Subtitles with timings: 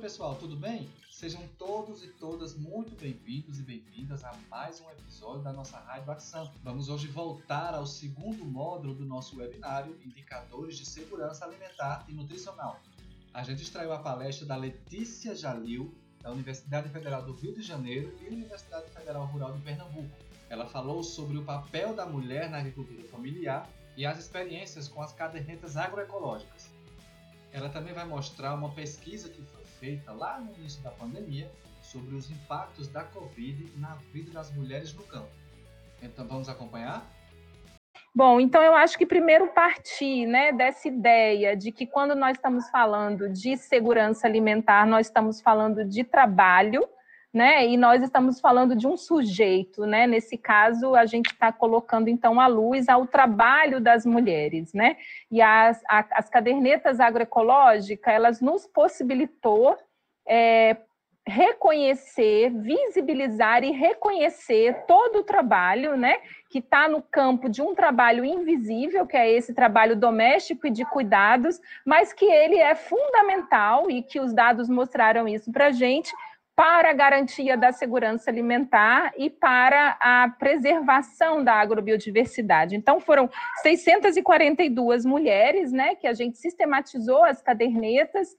[0.00, 0.88] pessoal, tudo bem?
[1.10, 6.12] Sejam todos e todas muito bem-vindos e bem-vindas a mais um episódio da nossa Rádio
[6.12, 6.52] Ação.
[6.62, 12.78] Vamos hoje voltar ao segundo módulo do nosso webinário Indicadores de Segurança Alimentar e Nutricional.
[13.34, 15.92] A gente extraiu a palestra da Letícia Jalil,
[16.22, 20.16] da Universidade Federal do Rio de Janeiro e Universidade Federal Rural de Pernambuco.
[20.48, 25.12] Ela falou sobre o papel da mulher na agricultura familiar e as experiências com as
[25.12, 26.70] cadernetas agroecológicas.
[27.52, 31.50] Ela também vai mostrar uma pesquisa que foi feita lá no início da pandemia
[31.82, 35.30] sobre os impactos da Covid na vida das mulheres no campo.
[36.02, 37.06] Então vamos acompanhar?
[38.14, 42.68] Bom, então eu acho que primeiro partir né, dessa ideia de que quando nós estamos
[42.70, 46.88] falando de segurança alimentar, nós estamos falando de trabalho,
[47.32, 47.66] né?
[47.66, 50.06] E nós estamos falando de um sujeito, né?
[50.06, 54.96] Nesse caso, a gente está colocando então a luz ao trabalho das mulheres, né?
[55.30, 59.76] E as, a, as cadernetas agroecológicas, elas nos possibilitou
[60.26, 60.76] é,
[61.28, 66.16] reconhecer, visibilizar e reconhecer todo o trabalho, né,
[66.50, 70.86] que está no campo de um trabalho invisível, que é esse trabalho doméstico e de
[70.86, 76.10] cuidados, mas que ele é fundamental e que os dados mostraram isso para a gente
[76.58, 82.74] para a garantia da segurança alimentar e para a preservação da agrobiodiversidade.
[82.74, 83.30] Então, foram
[83.62, 88.36] 642 mulheres, né, que a gente sistematizou as cadernetas,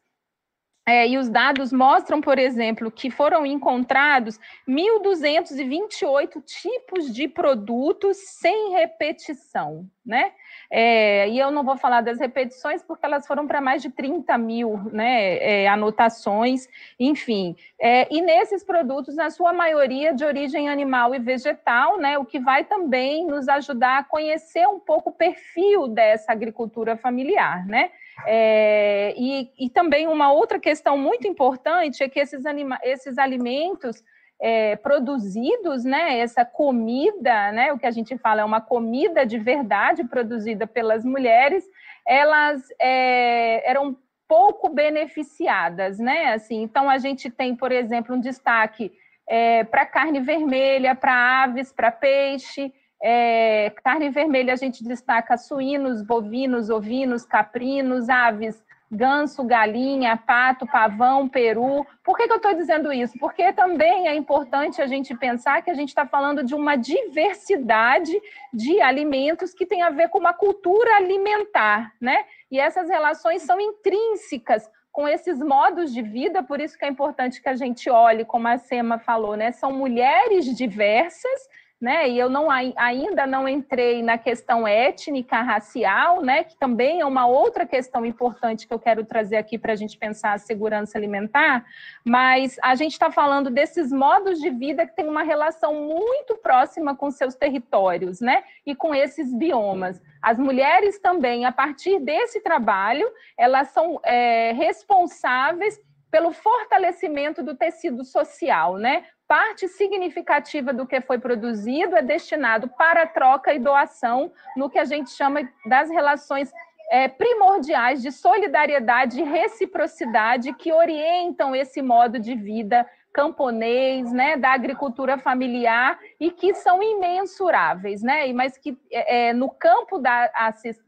[0.90, 8.72] é, e os dados mostram, por exemplo, que foram encontrados 1.228 tipos de produtos sem
[8.72, 10.32] repetição, né?
[10.72, 14.36] É, e eu não vou falar das repetições porque elas foram para mais de 30
[14.40, 16.68] mil né, é, anotações,
[17.00, 17.56] enfim.
[17.80, 22.40] É, e nesses produtos, na sua maioria, de origem animal e vegetal, né, o que
[22.40, 27.92] vai também nos ajudar a conhecer um pouco o perfil dessa agricultura familiar, né?
[28.28, 34.04] É, e, e, também uma outra questão muito importante é que esses, anima esses alimentos
[34.42, 39.38] é, produzidos, né, essa comida, né, o que a gente fala é uma comida de
[39.38, 41.66] verdade produzida pelas mulheres,
[42.08, 43.98] elas é, eram
[44.28, 46.34] pouco beneficiadas, né?
[46.34, 48.92] Assim, então a gente tem, por exemplo, um destaque
[49.28, 56.02] é, para carne vermelha, para aves, para peixe, é, carne vermelha a gente destaca suínos,
[56.02, 58.62] bovinos, ovinos, caprinos, aves,
[58.92, 61.86] ganso, galinha, pato, pavão, peru.
[62.04, 63.14] Por que, que eu estou dizendo isso?
[63.20, 68.20] Porque também é importante a gente pensar que a gente está falando de uma diversidade
[68.54, 72.26] de alimentos que tem a ver com uma cultura alimentar, né?
[72.52, 77.42] E essas relações são intrínsecas com esses modos de vida, por isso que é importante
[77.42, 79.52] que a gente olhe, como a Sema falou, né?
[79.52, 81.48] São mulheres diversas
[81.80, 82.10] né?
[82.10, 86.44] E eu não ainda não entrei na questão étnica, racial, né?
[86.44, 89.98] Que também é uma outra questão importante que eu quero trazer aqui para a gente
[89.98, 91.66] pensar a segurança alimentar.
[92.04, 96.96] Mas a gente está falando desses modos de vida que têm uma relação muito próxima
[96.96, 98.44] com seus territórios, né?
[98.66, 100.02] E com esses biomas.
[100.22, 105.80] As mulheres também, a partir desse trabalho, elas são é, responsáveis
[106.12, 109.06] pelo fortalecimento do tecido social, né?
[109.30, 114.86] parte significativa do que foi produzido é destinado para troca e doação no que a
[114.86, 116.52] gente chama das relações
[116.92, 124.52] é, primordiais de solidariedade e reciprocidade que orientam esse modo de vida camponês, né, da
[124.52, 130.32] agricultura familiar e que são imensuráveis, né, mas que é, é no campo da,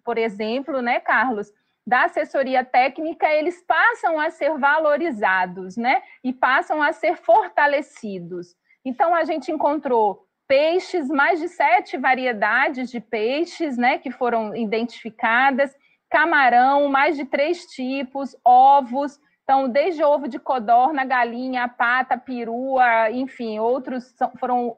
[0.04, 1.52] por exemplo, né, Carlos,
[1.86, 6.02] da assessoria técnica, eles passam a ser valorizados, né?
[6.24, 8.56] E passam a ser fortalecidos.
[8.86, 13.98] Então, a gente encontrou peixes, mais de sete variedades de peixes, né?
[13.98, 15.76] Que foram identificadas,
[16.10, 19.20] camarão, mais de três tipos, ovos.
[19.44, 24.78] Então, desde ovo de codorna, galinha, pata, perua, enfim, outros foram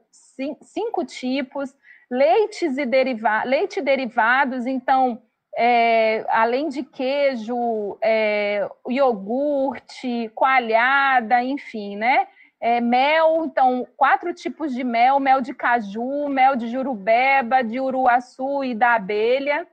[0.62, 1.76] cinco tipos,
[2.10, 5.22] leites e deriva leite derivados, então
[5.58, 12.28] é, além de queijo, é, iogurte, coalhada, enfim, né?
[12.60, 18.64] É, mel, então, quatro tipos de mel: mel de caju, mel de jurubeba, de uruaçu
[18.64, 19.68] e da abelha.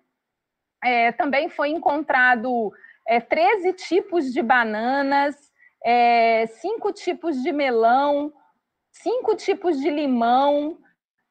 [0.82, 2.72] É, também foi encontrado
[3.06, 5.36] é, 13 tipos de bananas,
[5.84, 8.32] é, cinco tipos de melão,
[8.90, 10.78] cinco tipos de limão,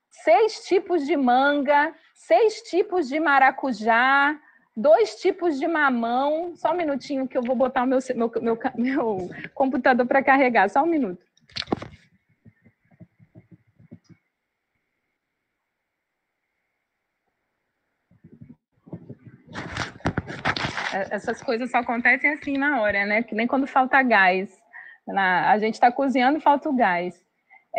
[0.10, 4.40] seis tipos de manga, seis tipos de maracujá,
[4.76, 6.56] dois tipos de mamão.
[6.56, 10.70] Só um minutinho que eu vou botar o meu, meu, meu, meu computador para carregar,
[10.70, 11.24] só um minuto.
[20.94, 23.24] É, essas coisas só acontecem assim na hora, né?
[23.24, 24.50] Que nem quando falta gás.
[25.08, 27.29] Na, a gente está cozinhando e falta o gás.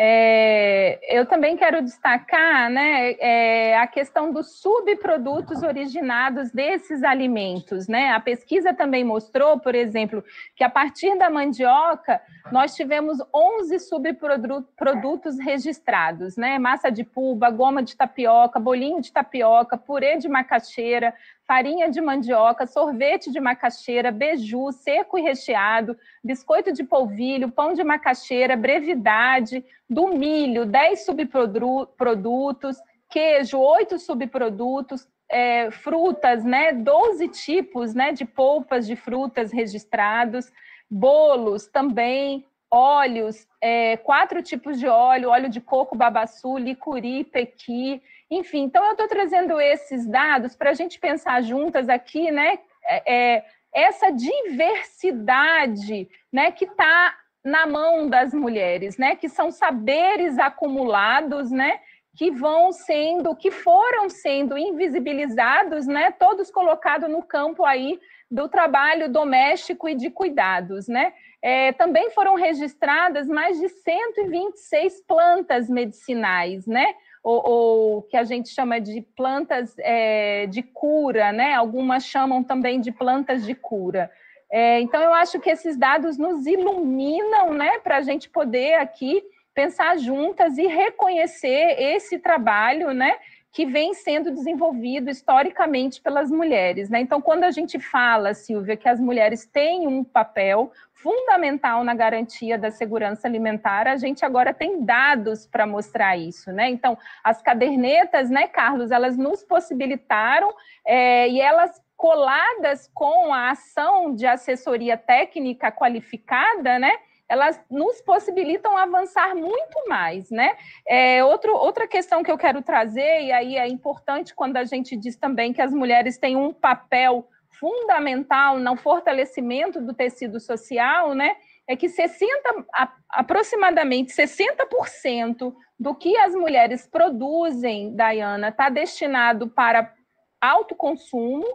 [0.03, 7.87] É, eu também quero destacar né, é, a questão dos subprodutos originados desses alimentos.
[7.87, 8.09] Né?
[8.09, 10.25] A pesquisa também mostrou, por exemplo,
[10.57, 12.19] que a partir da mandioca,
[12.51, 16.59] nós tivemos 11 subprodutos registrados: né?
[16.59, 21.13] massa de pulba, goma de tapioca, bolinho de tapioca, purê de macaxeira,
[21.51, 27.83] farinha de mandioca, sorvete de macaxeira, beiju, seco e recheado, biscoito de polvilho, pão de
[27.83, 32.77] macaxeira, brevidade, do milho, 10 subprodutos,
[33.09, 40.53] queijo, 8 subprodutos, é, frutas, né, 12 tipos né, de polpas de frutas registrados,
[40.89, 48.01] bolos também, óleos, é, quatro tipos de óleo, óleo de coco, babaçu, licuri, pequi,
[48.31, 52.59] enfim, então eu estou trazendo esses dados para a gente pensar juntas aqui, né?
[52.85, 59.17] É, é essa diversidade né, que está na mão das mulheres, né?
[59.17, 61.81] Que são saberes acumulados, né?
[62.17, 66.13] Que vão sendo, que foram sendo invisibilizados, né?
[66.13, 67.99] Todos colocados no campo aí
[68.31, 71.13] do trabalho doméstico e de cuidados, né?
[71.43, 76.95] É, também foram registradas mais de 126 plantas medicinais, né?
[77.23, 81.55] Ou, ou que a gente chama de plantas é, de cura, né?
[81.55, 84.11] Algumas chamam também de plantas de cura.
[84.51, 89.23] É, então, eu acho que esses dados nos iluminam, né, para a gente poder aqui
[89.55, 93.17] pensar juntas e reconhecer esse trabalho, né,
[93.53, 96.89] que vem sendo desenvolvido historicamente pelas mulheres.
[96.89, 97.01] Né?
[97.01, 102.59] Então, quando a gente fala, Silvia, que as mulheres têm um papel fundamental na garantia
[102.59, 106.53] da segurança alimentar, a gente agora tem dados para mostrar isso.
[106.53, 106.69] Né?
[106.69, 110.55] Então, as cadernetas, né, Carlos, elas nos possibilitaram
[110.87, 116.97] é, e elas coladas com a ação de assessoria técnica qualificada, né?
[117.31, 120.57] Elas nos possibilitam avançar muito mais, né?
[120.87, 124.97] É, outro, outra questão que eu quero trazer, e aí é importante quando a gente
[124.97, 131.37] diz também que as mulheres têm um papel fundamental no fortalecimento do tecido social, né?
[131.69, 132.67] É que 60,
[133.09, 139.95] aproximadamente 60% do que as mulheres produzem, Dayana, está destinado para
[140.41, 141.47] autoconsumo,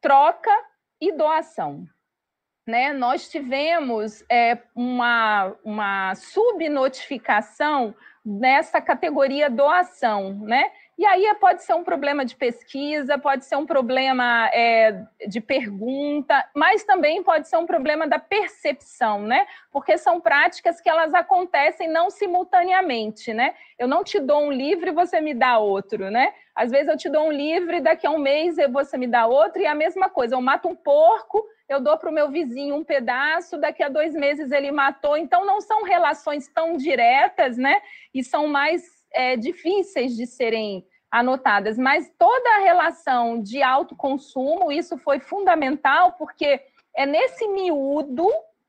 [0.00, 0.50] troca
[1.00, 1.86] e doação
[2.66, 7.94] né, nós tivemos é, uma, uma subnotificação
[8.24, 10.70] nessa categoria doação, né?
[10.96, 16.42] E aí pode ser um problema de pesquisa, pode ser um problema é, de pergunta,
[16.54, 19.46] mas também pode ser um problema da percepção, né?
[19.70, 23.54] Porque são práticas que elas acontecem não simultaneamente, né?
[23.78, 26.32] Eu não te dou um livro e você me dá outro, né?
[26.54, 29.26] Às vezes eu te dou um livro e daqui a um mês você me dá
[29.26, 32.74] outro, e a mesma coisa, eu mato um porco eu dou para o meu vizinho
[32.74, 35.16] um pedaço, daqui a dois meses ele matou.
[35.16, 37.80] Então, não são relações tão diretas, né?
[38.12, 38.82] E são mais
[39.12, 41.78] é, difíceis de serem anotadas.
[41.78, 46.60] Mas toda a relação de autoconsumo, isso foi fundamental, porque
[46.94, 48.28] é nesse miúdo,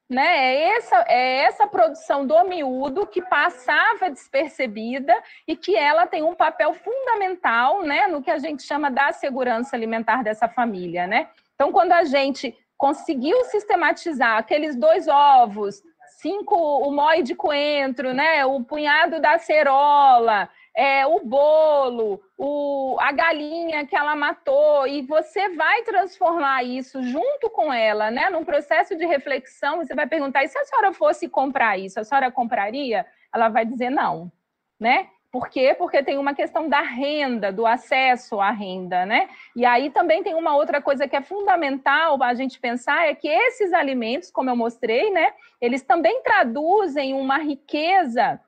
[0.09, 0.53] né?
[0.53, 5.13] É essa, é essa produção do miúdo que passava despercebida
[5.47, 8.07] e que ela tem um papel fundamental, né?
[8.07, 11.27] No que a gente chama da segurança alimentar dessa família, né?
[11.56, 15.81] Então, quando a gente conseguiu sistematizar aqueles dois ovos,
[16.19, 23.11] cinco o mói de coentro, né, o punhado da cerola, é, o bolo, o, a
[23.11, 28.95] galinha que ela matou, e você vai transformar isso junto com ela, né, num processo
[28.95, 33.06] de reflexão, você vai perguntar, e se a senhora fosse comprar isso, a senhora compraria?
[33.33, 34.31] Ela vai dizer não,
[34.80, 35.09] né?
[35.35, 35.75] Por quê?
[35.77, 39.27] Porque tem uma questão da renda, do acesso à renda, né?
[39.54, 43.27] E aí também tem uma outra coisa que é fundamental a gente pensar, é que
[43.27, 45.33] esses alimentos, como eu mostrei, né?
[45.59, 48.39] Eles também traduzem uma riqueza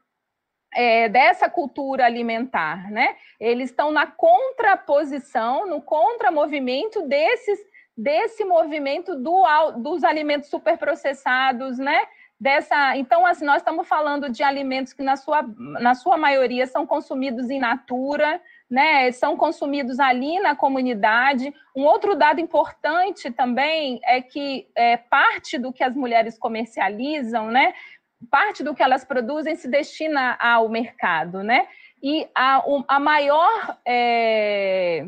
[0.73, 3.17] é, dessa cultura alimentar, né?
[3.37, 7.59] Eles estão na contraposição, no contramovimento desses
[7.97, 9.43] desse movimento do,
[9.77, 11.99] dos alimentos superprocessados, né?
[12.39, 12.95] Dessa.
[12.95, 17.49] Então, assim, nós estamos falando de alimentos que, na sua, na sua maioria, são consumidos
[17.49, 19.11] in natura, né?
[19.11, 21.53] São consumidos ali na comunidade.
[21.75, 27.73] Um outro dado importante também é que é, parte do que as mulheres comercializam, né?
[28.29, 31.67] Parte do que elas produzem se destina ao mercado, né?
[32.01, 33.77] E a, a maior.
[33.85, 35.07] É,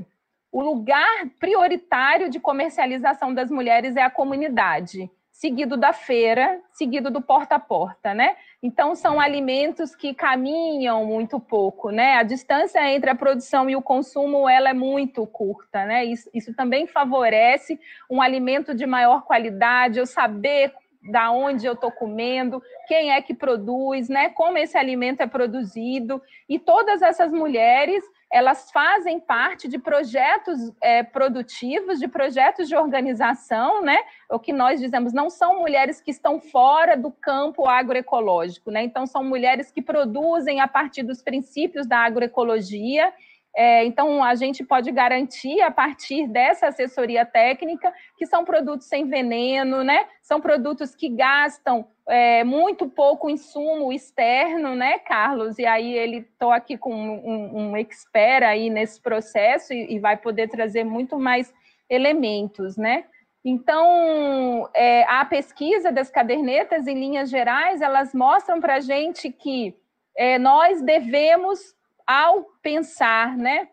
[0.51, 5.07] o lugar prioritário de comercialização das mulheres é a comunidade
[5.39, 8.35] seguido da feira, seguido do porta a porta, né?
[8.61, 12.15] Então são alimentos que caminham muito pouco, né?
[12.15, 16.03] A distância entre a produção e o consumo ela é muito curta, né?
[16.03, 17.79] Isso, isso também favorece
[18.09, 20.73] um alimento de maior qualidade, eu saber
[21.09, 24.27] da onde eu estou comendo, quem é que produz, né?
[24.27, 26.21] Como esse alimento é produzido.
[26.49, 33.81] E todas essas mulheres elas fazem parte de projetos é, produtivos, de projetos de organização,
[33.81, 33.97] né?
[34.29, 38.83] O que nós dizemos não são mulheres que estão fora do campo agroecológico, né?
[38.83, 43.11] Então são mulheres que produzem a partir dos princípios da agroecologia
[43.55, 49.07] é, então, a gente pode garantir, a partir dessa assessoria técnica, que são produtos sem
[49.07, 50.05] veneno, né?
[50.21, 55.57] São produtos que gastam é, muito pouco insumo externo, né, Carlos?
[55.57, 60.15] E aí ele estou aqui com um, um, expert aí nesse processo e, e, vai
[60.15, 61.53] poder trazer muito mais
[61.89, 63.05] elementos, né?
[63.43, 69.75] Então, é, a pesquisa das cadernetas, em linhas gerais, elas mostram para a gente que
[70.15, 71.73] é, nós devemos
[72.09, 73.69] ao pensar né,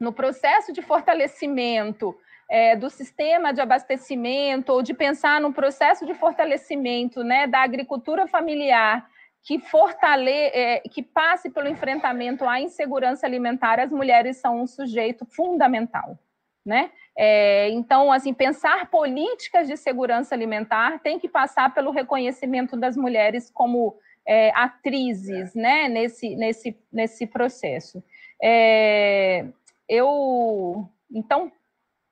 [0.00, 2.16] no processo de fortalecimento
[2.50, 8.26] é, do sistema de abastecimento, ou de pensar no processo de fortalecimento né, da agricultura
[8.26, 9.06] familiar,
[9.42, 15.26] que, fortale é, que passe pelo enfrentamento à insegurança alimentar, as mulheres são um sujeito
[15.26, 16.18] fundamental.
[16.64, 16.90] Né?
[17.14, 23.50] É, então, assim, pensar políticas de segurança alimentar tem que passar pelo reconhecimento das mulheres
[23.50, 28.02] como é, atrizes né, nesse, nesse, nesse processo.
[28.42, 29.46] É,
[29.88, 31.50] eu, então,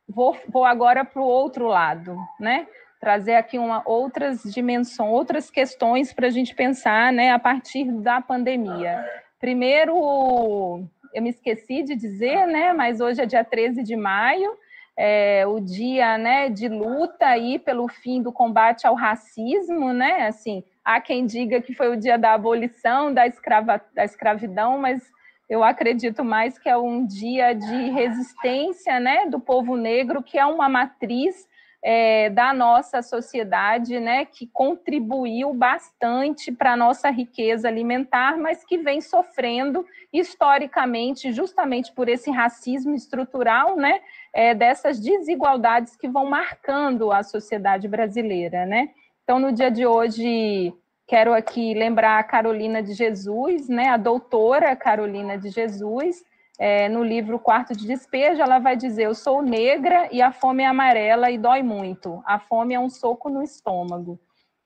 [0.09, 2.67] vou, vou agora para o outro lado, né?
[3.01, 8.21] Trazer aqui uma, outras dimensões, outras questões para a gente pensar né, a partir da
[8.21, 9.05] pandemia.
[9.39, 12.73] Primeiro, eu me esqueci de dizer, né?
[12.73, 14.57] Mas hoje é dia 13 de maio,
[14.97, 20.27] é, o dia né, de luta aí pelo fim do combate ao racismo, né?
[20.27, 25.03] Assim, há quem diga que foi o dia da abolição da, escrava, da escravidão, mas
[25.49, 30.45] eu acredito mais que é um dia de resistência né, do povo negro, que é
[30.45, 31.49] uma matriz
[31.83, 38.79] é, da nossa sociedade, né, que contribuiu bastante para a nossa riqueza alimentar, mas que
[38.79, 44.01] vem sofrendo historicamente, justamente por esse racismo estrutural, né,
[44.33, 48.89] é, dessas desigualdades que vão marcando a sociedade brasileira, né.
[49.25, 50.75] Então, no dia de hoje,
[51.07, 56.23] quero aqui lembrar a Carolina de Jesus, né, a doutora Carolina de Jesus,
[56.59, 60.63] é, no livro Quarto de Despejo, ela vai dizer: Eu sou negra e a fome
[60.63, 62.23] é amarela e dói muito.
[62.25, 64.21] A fome é um soco no estômago.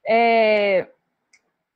[0.06, 0.88] É,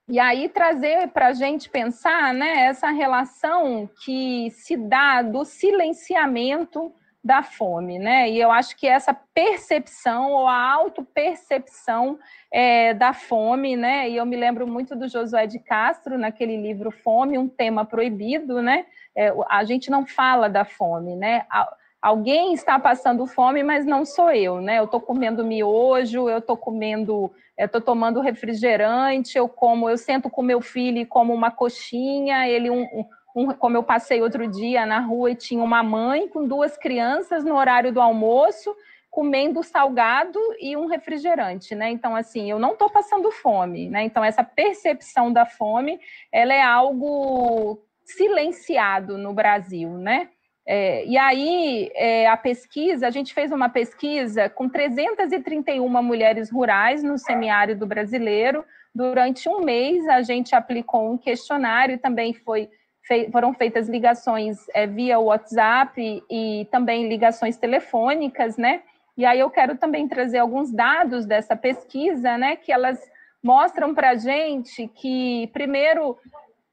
[0.08, 6.92] e aí trazer para a gente pensar né, essa relação que se dá do silenciamento
[7.25, 8.29] da fome, né?
[8.29, 12.19] E eu acho que essa percepção ou a autopercepção
[12.52, 14.11] é, da fome, né?
[14.11, 18.61] E eu me lembro muito do Josué de Castro naquele livro Fome, um tema proibido,
[18.61, 18.87] né?
[19.17, 21.47] É, a gente não fala da fome, né?
[22.00, 24.81] Alguém está passando fome, mas não sou eu, né?
[24.81, 30.43] Eu estou comendo miojo, eu estou comendo, estou tomando refrigerante, eu como, eu sento com
[30.43, 33.05] meu filho e como uma coxinha, ele um, um,
[33.58, 37.56] como eu passei outro dia na rua e tinha uma mãe com duas crianças no
[37.56, 38.74] horário do almoço
[39.12, 41.90] comendo salgado e um refrigerante, né?
[41.90, 44.04] Então, assim, eu não estou passando fome, né?
[44.04, 46.00] Então, essa percepção da fome,
[46.32, 50.30] ela é algo silenciado no Brasil, né?
[50.66, 57.02] É, e aí, é, a pesquisa, a gente fez uma pesquisa com 331 mulheres rurais
[57.02, 58.64] no semiárido brasileiro.
[58.94, 62.70] Durante um mês, a gente aplicou um questionário, também foi,
[63.06, 68.82] fei, foram feitas ligações é, via WhatsApp e também ligações telefônicas, né?
[69.16, 72.56] E aí eu quero também trazer alguns dados dessa pesquisa, né?
[72.56, 72.99] Que elas
[73.42, 76.16] mostram para a gente que, primeiro,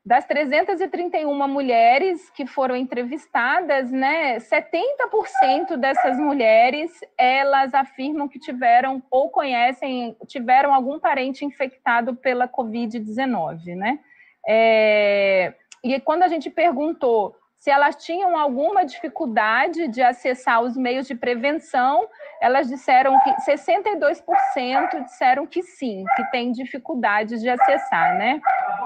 [0.05, 9.29] das 331 mulheres que foram entrevistadas, né, 70% dessas mulheres, elas afirmam que tiveram ou
[9.29, 13.99] conhecem, tiveram algum parente infectado pela Covid-19, né?
[14.47, 21.05] É, e quando a gente perguntou se elas tinham alguma dificuldade de acessar os meios
[21.05, 22.07] de prevenção,
[22.41, 28.39] elas disseram que 62% disseram que sim, que tem dificuldade de acessar, né?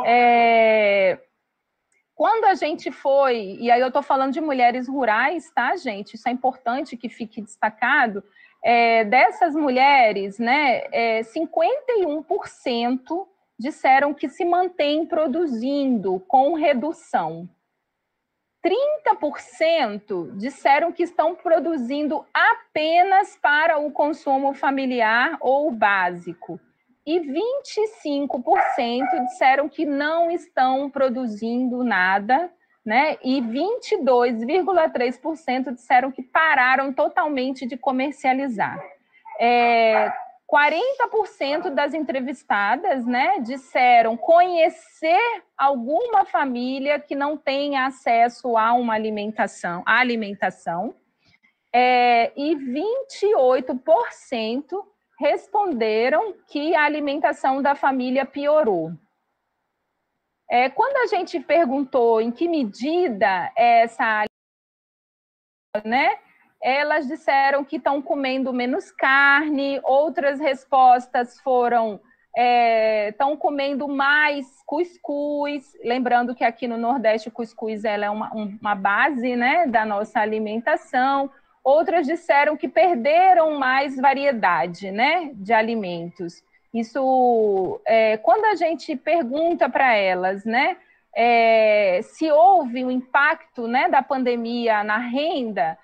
[0.04, 1.20] É,
[2.16, 6.16] quando a gente foi, e aí eu estou falando de mulheres rurais, tá, gente?
[6.16, 8.24] Isso é importante que fique destacado.
[8.64, 13.28] É, dessas mulheres, né, é, 51%
[13.64, 17.48] disseram que se mantém produzindo com redução.
[18.62, 26.60] 30% disseram que estão produzindo apenas para o consumo familiar ou básico.
[27.06, 32.52] E 25% disseram que não estão produzindo nada,
[32.86, 33.16] né?
[33.24, 38.78] E 22,3% disseram que pararam totalmente de comercializar.
[39.40, 40.12] É,
[40.54, 49.82] 40% das entrevistadas, né, disseram conhecer alguma família que não tem acesso a uma alimentação,
[49.84, 50.94] à alimentação,
[51.74, 54.86] é, e 28%
[55.20, 58.92] responderam que a alimentação da família piorou.
[60.48, 64.26] É, quando a gente perguntou em que medida essa
[65.84, 66.20] né,
[66.64, 72.00] elas disseram que estão comendo menos carne, outras respostas foram
[73.10, 78.32] estão é, comendo mais cuscuz, lembrando que aqui no Nordeste o cuscuz ela é uma,
[78.34, 81.30] uma base né, da nossa alimentação.
[81.64, 86.44] Outras disseram que perderam mais variedade né, de alimentos.
[86.74, 90.78] Isso, é, quando a gente pergunta para elas, né,
[91.16, 95.78] é, se houve um impacto né, da pandemia na renda,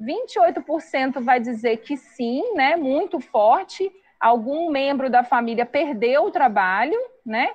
[0.00, 3.90] 28% vai dizer que sim, né, muito forte.
[4.20, 7.52] Algum membro da família perdeu o trabalho, né?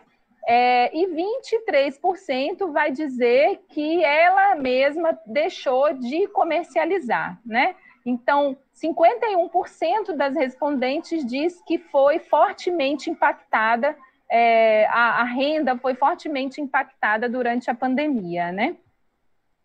[0.48, 7.76] É, e 23% vai dizer que ela mesma deixou de comercializar, né?
[8.06, 13.96] Então, 51% das respondentes diz que foi fortemente impactada,
[14.32, 18.78] é, a, a, renda foi fortemente impactada durante a pandemia, né?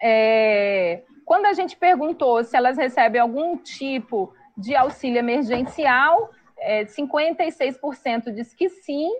[0.02, 8.33] É, quando a gente perguntou se elas recebem algum tipo de auxílio emergencial, é, 56%
[8.33, 9.11] diz que sim,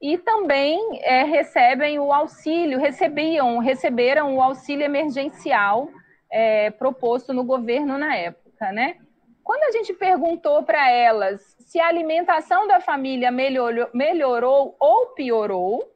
[0.00, 5.88] e também é, recebem o auxílio, recebiam, receberam o auxílio emergencial
[6.30, 8.96] é, proposto no governo na época, né?
[9.44, 15.88] Quando a gente perguntou para elas se a alimentação da família melhorou, melhorou ou piorou,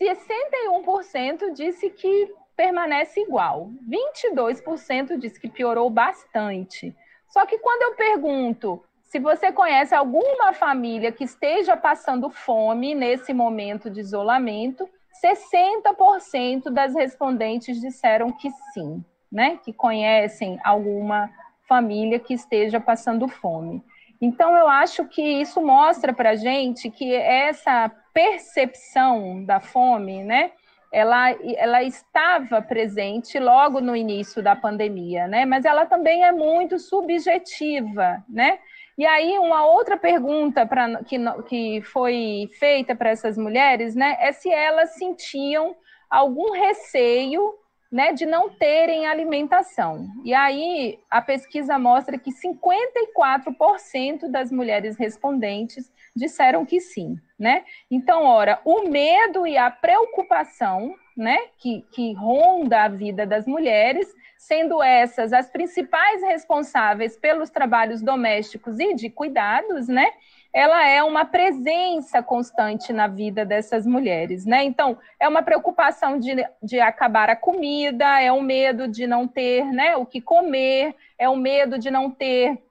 [0.00, 3.70] 61% disse que permanece igual.
[3.88, 6.94] 22% diz que piorou bastante.
[7.28, 8.82] Só que quando eu pergunto
[9.14, 14.88] se você conhece alguma família que esteja passando fome nesse momento de isolamento,
[15.24, 19.56] 60% das respondentes disseram que sim, né?
[19.64, 21.30] Que conhecem alguma
[21.68, 23.84] família que esteja passando fome.
[24.20, 30.50] Então, eu acho que isso mostra para a gente que essa percepção da fome, né?
[30.94, 35.44] Ela, ela estava presente logo no início da pandemia, né?
[35.44, 38.60] Mas ela também é muito subjetiva, né?
[38.96, 41.16] E aí, uma outra pergunta pra, que,
[41.48, 45.74] que foi feita para essas mulheres, né, é se elas sentiam
[46.08, 47.52] algum receio
[47.94, 50.08] né, de não terem alimentação.
[50.24, 57.62] E aí, a pesquisa mostra que 54% das mulheres respondentes disseram que sim, né?
[57.88, 64.12] Então, ora, o medo e a preocupação, né, que, que ronda a vida das mulheres,
[64.36, 70.10] sendo essas as principais responsáveis pelos trabalhos domésticos e de cuidados, né?
[70.54, 74.62] Ela é uma presença constante na vida dessas mulheres, né?
[74.62, 79.64] Então, é uma preocupação de, de acabar a comida, é um medo de não ter
[79.64, 82.62] né, o que comer, é um medo de não ter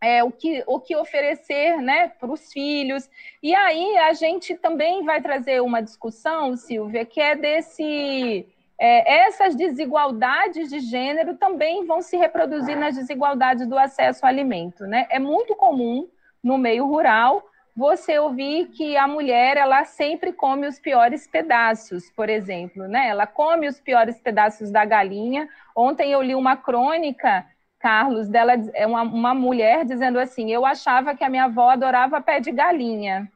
[0.00, 3.08] é, o, que, o que oferecer né, para os filhos.
[3.40, 8.48] E aí a gente também vai trazer uma discussão, Silvia, que é desse.
[8.76, 14.84] É, essas desigualdades de gênero também vão se reproduzir nas desigualdades do acesso ao alimento.
[14.88, 15.06] Né?
[15.08, 16.08] É muito comum
[16.42, 22.28] no meio rural você ouvir que a mulher ela sempre come os piores pedaços, por
[22.28, 23.08] exemplo, né?
[23.08, 25.48] Ela come os piores pedaços da galinha.
[25.74, 27.46] Ontem eu li uma crônica
[27.82, 32.20] Carlos, dela é uma, uma mulher dizendo assim: Eu achava que a minha avó adorava
[32.20, 33.28] pé de galinha,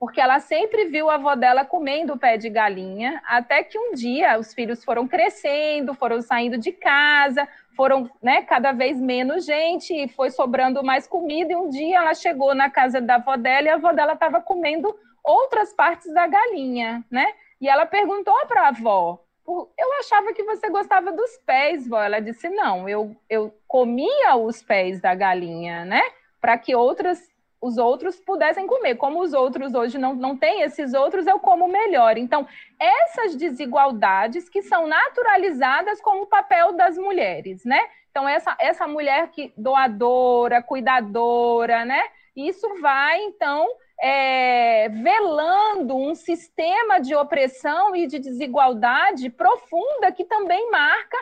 [0.00, 4.38] porque ela sempre viu a avó dela comendo pé de galinha, até que um dia
[4.38, 10.08] os filhos foram crescendo, foram saindo de casa, foram né, cada vez menos gente, e
[10.08, 13.70] foi sobrando mais comida, e um dia ela chegou na casa da avó dela e
[13.70, 17.32] a avó dela estava comendo outras partes da galinha, né?
[17.60, 22.00] E ela perguntou para a avó: eu achava que você gostava dos pés, vó.
[22.00, 26.02] Ela disse, não, eu, eu comia os pés da galinha, né?
[26.40, 27.28] Para que outras,
[27.62, 28.96] os outros pudessem comer.
[28.96, 32.18] Como os outros hoje não, não têm esses outros, eu como melhor.
[32.18, 32.46] Então,
[32.78, 37.80] essas desigualdades que são naturalizadas como papel das mulheres, né?
[38.10, 42.02] Então, essa, essa mulher que doadora, cuidadora, né?
[42.34, 43.68] Isso vai, então,
[44.00, 51.16] é, velando um sistema de opressão e de desigualdade profunda que também marca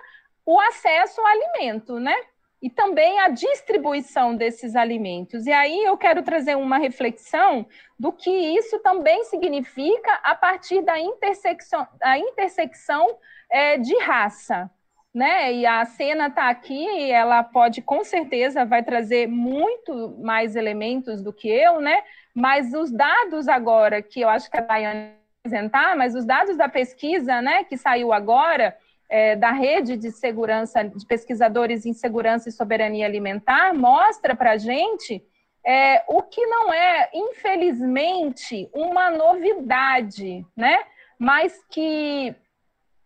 [0.47, 2.17] o acesso ao alimento, né?
[2.63, 5.47] E também a distribuição desses alimentos.
[5.47, 7.67] E aí eu quero trazer uma reflexão
[7.99, 13.07] do que isso também significa a partir da intersecção, da intersecção
[13.51, 14.71] é, de raça.
[15.15, 15.53] né?
[15.53, 21.33] E a cena está aqui, ela pode com certeza vai trazer muito mais elementos do
[21.33, 22.03] que eu, né?
[22.35, 26.69] Mas os dados agora que eu acho que a Daiane apresentar, mas os dados da
[26.69, 28.77] pesquisa, né, que saiu agora
[29.11, 34.57] é, da rede de segurança de pesquisadores em segurança e soberania alimentar mostra para a
[34.57, 35.23] gente
[35.67, 40.85] é, o que não é, infelizmente, uma novidade, né?
[41.19, 42.35] Mas que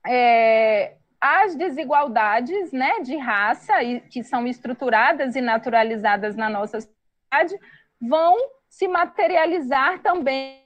[0.06, 3.72] é, as desigualdades né, de raça,
[4.10, 7.58] que são estruturadas e naturalizadas na nossa sociedade,
[8.00, 8.36] vão
[8.68, 10.63] se materializar também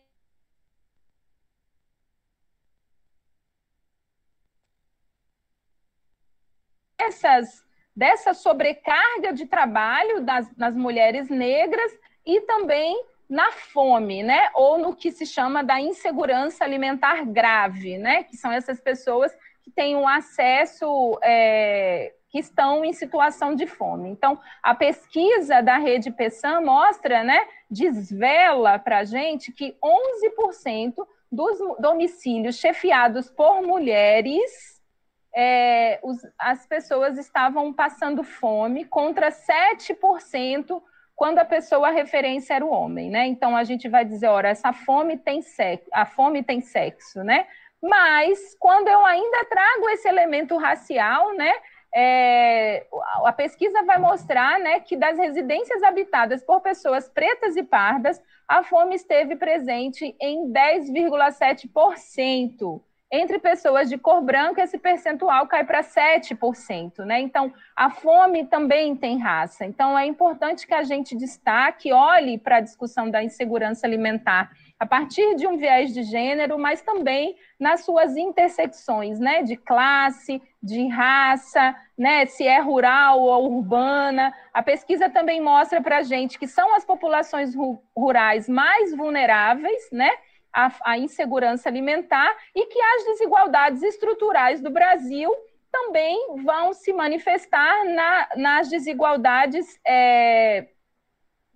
[7.08, 11.92] essas, dessa sobrecarga de trabalho das, nas mulheres negras
[12.24, 14.48] e também na fome, né?
[14.54, 18.22] Ou no que se chama da insegurança alimentar grave, né?
[18.22, 24.08] Que são essas pessoas que têm um acesso, é, que estão em situação de fome.
[24.08, 27.46] Então, a pesquisa da rede PESAM mostra, né?
[27.70, 30.94] Desvela para a gente que 11%
[31.30, 34.77] dos domicílios chefiados por mulheres
[35.40, 40.82] é, os, as pessoas estavam passando fome contra 7%
[41.14, 43.24] quando a pessoa a referência era o homem, né?
[43.28, 47.46] Então a gente vai dizer, ora, essa fome tem sexo, a fome tem sexo, né?
[47.80, 51.54] Mas quando eu ainda trago esse elemento racial, né?
[51.94, 52.84] É,
[53.24, 58.62] a pesquisa vai mostrar né, que das residências habitadas por pessoas pretas e pardas, a
[58.64, 62.82] fome esteve presente em 10,7%.
[63.10, 67.18] Entre pessoas de cor branca, esse percentual cai para 7%, né?
[67.20, 69.64] Então, a fome também tem raça.
[69.64, 74.84] Então, é importante que a gente destaque, olhe para a discussão da insegurança alimentar a
[74.84, 79.42] partir de um viés de gênero, mas também nas suas intersecções, né?
[79.42, 82.26] De classe, de raça, né?
[82.26, 84.34] Se é rural ou urbana.
[84.52, 87.54] A pesquisa também mostra para a gente que são as populações
[87.96, 90.10] rurais mais vulneráveis, né?
[90.52, 95.34] A, a insegurança alimentar e que as desigualdades estruturais do Brasil
[95.70, 100.66] também vão se manifestar na, nas desigualdades é,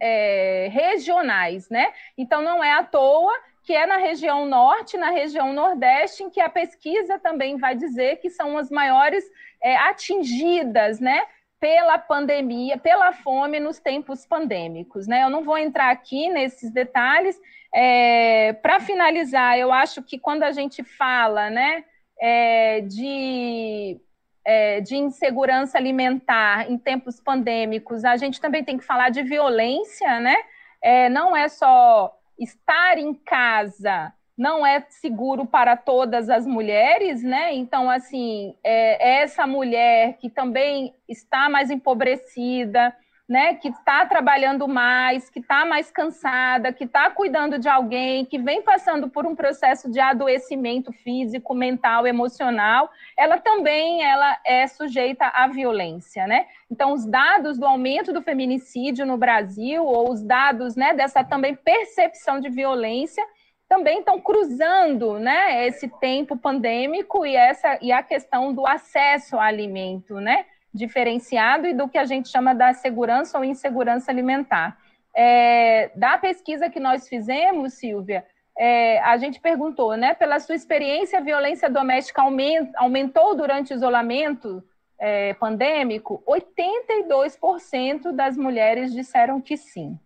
[0.01, 1.93] é, regionais, né?
[2.17, 6.41] Então não é à toa que é na região norte, na região nordeste, em que
[6.41, 9.25] a pesquisa também vai dizer que são as maiores
[9.63, 11.23] é, atingidas, né?
[11.63, 15.23] Pela pandemia, pela fome nos tempos pandêmicos, né?
[15.23, 17.41] Eu não vou entrar aqui nesses detalhes,
[17.73, 21.85] é, Para finalizar, eu acho que quando a gente fala né,
[22.21, 23.99] é, de,
[24.45, 30.19] é, de insegurança alimentar em tempos pandêmicos, a gente também tem que falar de violência,
[30.19, 30.37] né?
[30.83, 37.55] É, não é só estar em casa não é seguro para todas as mulheres, né?
[37.55, 42.95] Então, assim, é, essa mulher que também está mais empobrecida,
[43.29, 48.39] né, que está trabalhando mais, que está mais cansada, que está cuidando de alguém, que
[48.39, 55.27] vem passando por um processo de adoecimento físico, mental, emocional, ela também ela é sujeita
[55.29, 56.47] à violência, né?
[56.71, 61.55] Então, os dados do aumento do feminicídio no Brasil, ou os dados né, dessa também
[61.55, 63.25] percepção de violência,
[63.73, 69.41] também estão cruzando né, esse tempo pandêmico e, essa, e a questão do acesso ao
[69.41, 70.45] alimento, né?
[70.75, 74.77] diferenciado e do que a gente chama da segurança ou insegurança alimentar.
[75.17, 78.27] É, da pesquisa que nós fizemos, Silvia,
[78.59, 83.77] é, a gente perguntou, né, pela sua experiência, a violência doméstica aument, aumentou durante o
[83.77, 84.63] isolamento
[84.99, 86.23] é, pandêmico?
[86.27, 89.99] 82% das mulheres disseram que sim.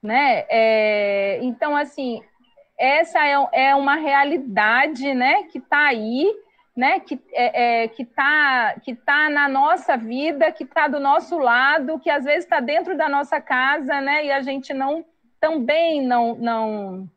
[0.00, 0.46] Né?
[0.48, 2.22] É, então, assim,
[2.80, 6.26] essa é, é uma realidade né, que está aí,
[6.74, 11.98] né, que é, é, está que tá na nossa vida, que está do nosso lado,
[11.98, 15.04] que às vezes está dentro da nossa casa, né, e a gente não
[15.38, 17.10] também não não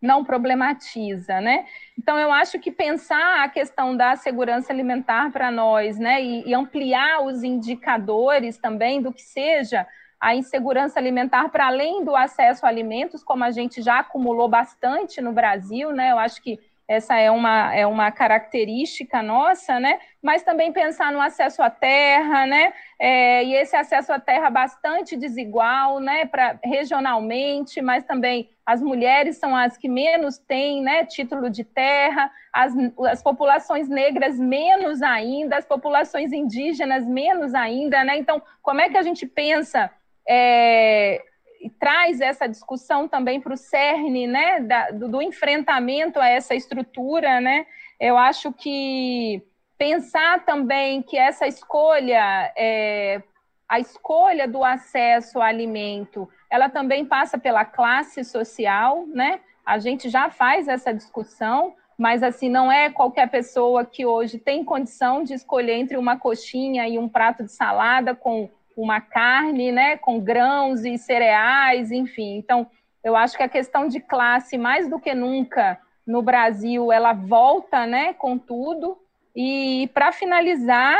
[0.00, 1.66] não problematiza, né?
[1.98, 6.54] Então eu acho que pensar a questão da segurança alimentar para nós, né, e, e
[6.54, 9.86] ampliar os indicadores também do que seja
[10.20, 15.20] a insegurança alimentar para além do acesso a alimentos, como a gente já acumulou bastante
[15.20, 16.10] no Brasil, né?
[16.10, 20.00] Eu acho que essa é uma, é uma característica nossa, né?
[20.22, 22.72] Mas também pensar no acesso à terra, né?
[22.98, 26.24] É, e esse acesso à terra bastante desigual, né?
[26.24, 31.04] Pra, regionalmente, mas também as mulheres são as que menos têm, né?
[31.04, 32.72] Título de terra, as,
[33.06, 38.16] as populações negras menos ainda, as populações indígenas menos ainda, né?
[38.16, 39.90] Então, como é que a gente pensa
[40.28, 41.22] é,
[41.80, 47.40] traz essa discussão também para o cerne né, da, do, do, enfrentamento a essa estrutura,
[47.40, 47.66] né?
[47.98, 49.42] Eu acho que
[49.76, 53.22] pensar também que essa escolha, é,
[53.68, 59.40] a escolha do acesso ao alimento, ela também passa pela classe social, né?
[59.64, 64.64] A gente já faz essa discussão, mas assim não é qualquer pessoa que hoje tem
[64.64, 68.48] condição de escolher entre uma coxinha e um prato de salada com
[68.82, 72.36] uma carne, né, com grãos e cereais, enfim.
[72.36, 72.66] Então,
[73.02, 77.86] eu acho que a questão de classe mais do que nunca no Brasil, ela volta,
[77.86, 78.96] né, com tudo.
[79.34, 80.96] E para finalizar,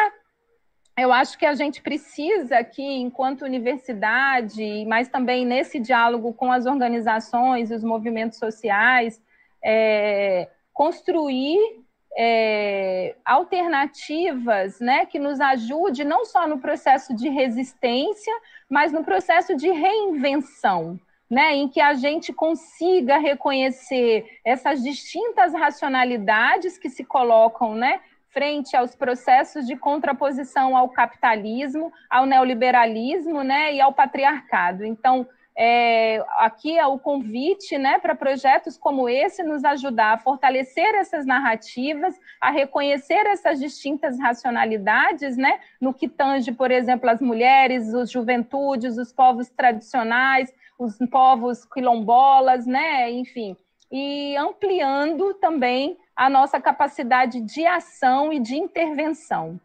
[0.99, 6.67] eu acho que a gente precisa aqui, enquanto universidade, mas também nesse diálogo com as
[6.67, 9.23] organizações e os movimentos sociais,
[9.65, 11.78] é, construir
[12.21, 18.35] é, alternativas né, que nos ajude não só no processo de resistência,
[18.69, 20.99] mas no processo de reinvenção
[21.31, 28.01] né, em que a gente consiga reconhecer essas distintas racionalidades que se colocam, né,
[28.31, 34.85] frente aos processos de contraposição ao capitalismo, ao neoliberalismo, né, e ao patriarcado.
[34.85, 35.27] Então,
[35.61, 41.27] é, aqui é o convite né, para projetos como esse nos ajudar a fortalecer essas
[41.27, 48.09] narrativas, a reconhecer essas distintas racionalidades, né, no que tange, por exemplo, as mulheres, os
[48.09, 53.11] juventudes, os povos tradicionais, os povos quilombolas, né?
[53.11, 53.57] Enfim,
[53.91, 59.57] e ampliando também a nossa capacidade de ação e de intervenção.